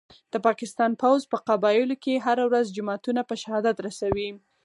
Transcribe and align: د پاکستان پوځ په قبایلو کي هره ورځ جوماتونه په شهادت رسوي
د 0.33 0.35
پاکستان 0.45 0.91
پوځ 1.01 1.21
په 1.31 1.37
قبایلو 1.49 1.95
کي 2.03 2.13
هره 2.25 2.43
ورځ 2.49 2.65
جوماتونه 2.77 3.21
په 3.29 3.35
شهادت 3.41 3.77
رسوي 3.87 4.29